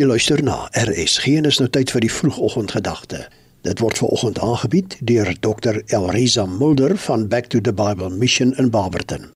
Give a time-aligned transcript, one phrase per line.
[0.00, 3.26] Jy luister na RSG en is nou tyd vir die vroegoggendgedagte.
[3.60, 5.82] Dit word ver oggend aangebied deur Dr.
[5.92, 9.26] Elriza Mulder van Back to the Bible Mission in Barberton.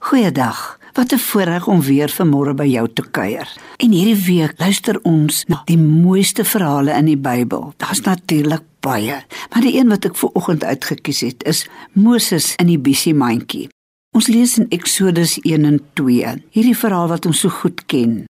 [0.00, 0.78] Goeiedag.
[0.96, 3.48] Wat 'n voorreg om weer vanmôre by jou te kuier.
[3.76, 7.74] En hierdie week luister ons na die mooiste verhale in die Bybel.
[7.76, 12.66] Daar's natuurlik baie, maar die een wat ek ver oggend uitgekies het is Moses in
[12.66, 13.68] die bissie mandjie.
[14.16, 16.44] Ons lees in Eksodus 1 en 2.
[16.50, 18.24] Hierdie verhaal wat ons so goed ken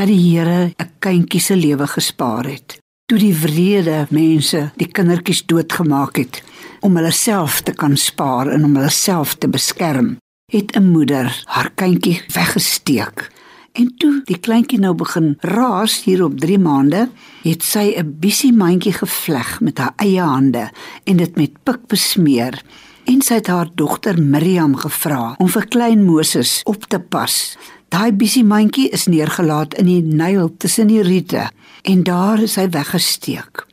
[0.00, 2.78] dat die Here 'n kindjie se lewe gespaar het.
[3.06, 6.42] Toe die wrede mense die kindertjies doodgemaak het
[6.80, 10.16] om hulle self te kan spaar en om hulle self te beskerm,
[10.52, 13.30] het 'n moeder haar kindjie weggesteek.
[13.72, 17.08] En toe die kleintjie nou begin raas hier op 3 maande,
[17.42, 20.70] het sy 'n bissie mandjie gevleg met haar eie hande
[21.04, 22.62] en dit met pik besmeer.
[23.04, 27.56] En sy het haar dogter Miriam gevra om vir klein Moses op te pas
[27.90, 31.48] Daai bisie mandjie is neergelaat in die Nyl tussen die riete
[31.90, 33.64] en daar is hy weggesteek.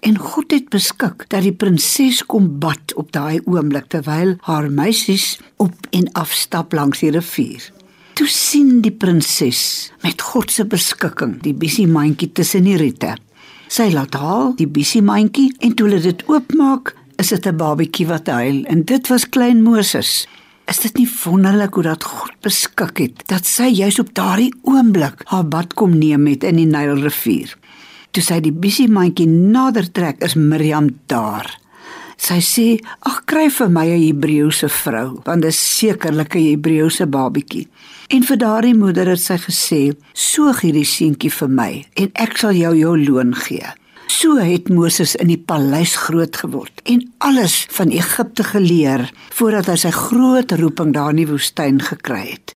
[0.00, 5.34] En God het beskik dat die prinses kom bad op daai oomblik terwyl haar meisies
[5.60, 7.66] op en af stap langs die rivier.
[8.16, 13.12] Toe sien die prinses met God se beskikking die bisie mandjie tussen die riete.
[13.68, 18.08] Sy laat haal die bisie mandjie en toe hulle dit oopmaak, is dit 'n babatjie
[18.08, 20.24] wat huil en dit was klein Moses.
[20.66, 25.22] Is dit nie wonderlik hoe dat God beskik het dat sy juis op daardie oomblik
[25.30, 27.52] haar bad kom neem met in die Nylrivier.
[28.10, 31.46] Toe sy die bisie mandjie nader trek, is Miriam daar.
[32.16, 32.66] Sy sê:
[33.06, 37.68] "Ag, kry vir my 'n Hebreëse vrou, want dit is sekerlik 'n Hebreëse babietjie."
[38.08, 42.52] En vir daardie moeder het sy gesê: "Soog hierdie seentjie vir my en ek sal
[42.52, 43.66] jou jou loon gee."
[44.06, 49.76] So het Moses in die paleis groot geword en alles van Egipte geleer voordat hy
[49.82, 52.54] sy groot roeping daar in die woestyn gekry het.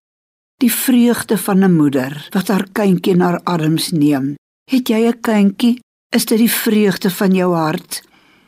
[0.63, 4.35] Die vreugde van 'n moeder wat haar kindjie na haar arms neem.
[4.71, 5.79] Het jy 'n kindjie?
[6.15, 8.01] Is dit die vreugde van jou hart?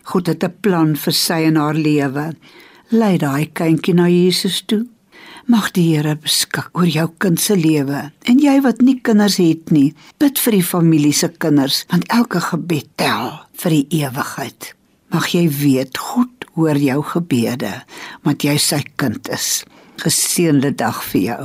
[0.04, 2.36] God het 'n plan vir sy en haar lewe.
[2.90, 4.93] Lei daai kindjie na Jesus toe.
[5.46, 8.06] Mag die Here beskik oor jou kind se lewe.
[8.24, 9.90] En jy wat nie kinders het nie,
[10.22, 14.72] bid vir die familie se kinders, want elke gebed tel vir die ewigheid.
[15.12, 17.74] Mag jy weet God hoor jou gebede,
[18.24, 19.66] want jy sy kind is.
[20.00, 21.44] Geseënde dag vir jou.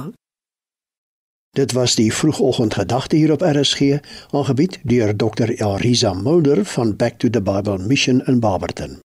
[1.58, 3.98] Dit was die vroegoggendgedagte hier op RSG,
[4.30, 5.50] aangebied deur Dr.
[5.58, 9.00] Elriza Mulder van Back to the Bible Mission in Barberton.